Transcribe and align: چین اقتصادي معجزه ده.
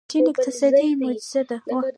چین 0.09 0.25
اقتصادي 0.31 0.89
معجزه 1.01 1.41
ده. 1.49 1.57